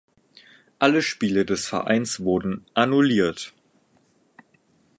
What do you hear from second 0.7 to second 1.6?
Alle Spiele